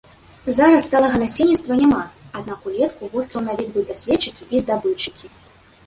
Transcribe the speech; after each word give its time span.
Зараз 0.59 0.87
сталага 0.89 1.19
насельніцтва 1.23 1.77
няма, 1.83 2.01
аднак 2.39 2.59
улетку 2.71 3.13
востраў 3.15 3.47
наведваюць 3.49 3.89
даследчыкі 3.95 4.53
і 4.55 4.65
здабытчыкі. 4.65 5.25